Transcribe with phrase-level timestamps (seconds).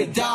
[0.00, 0.29] your dog.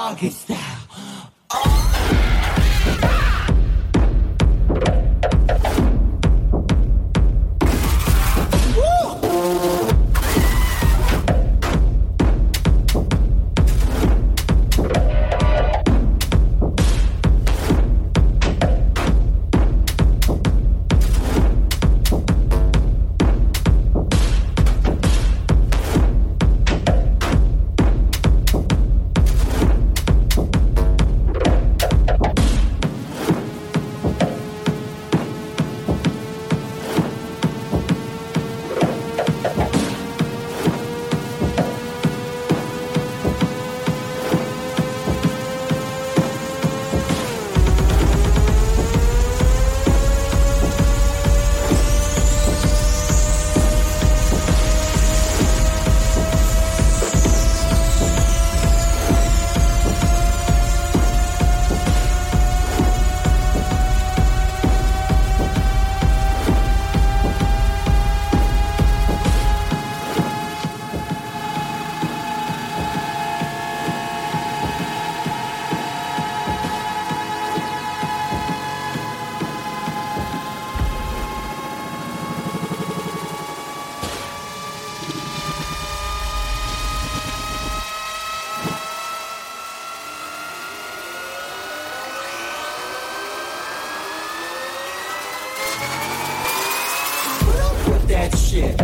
[98.56, 98.78] shit.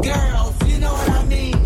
[0.00, 1.56] Girls, you know what I mean?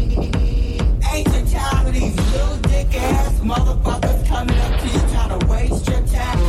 [1.12, 5.47] Ain't you time of these little dick ass motherfuckers coming up to you trying to
[5.47, 6.41] waste your time?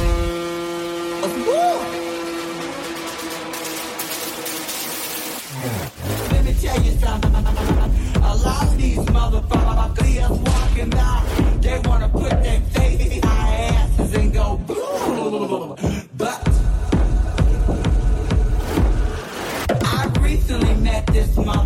[6.31, 7.35] Let me tell you something.
[7.35, 11.23] A lot of these motherfuckers walking by,
[11.59, 13.20] they wanna put their face
[21.21, 21.60] just my